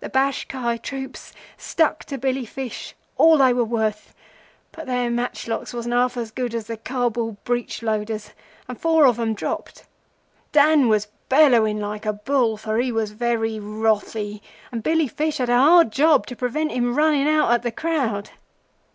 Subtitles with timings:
[0.00, 4.14] The Bashkai troops stuck to Billy Fish all they were worth,
[4.72, 8.30] but their matchlocks wasn't half as good as the Kabul breech loaders,
[8.68, 9.84] and four of them dropped.
[10.52, 14.40] Dan was bellowing like a bull, for he was very wrathy;
[14.72, 18.30] and Billy Fish had a hard job to prevent him running out at the crowd.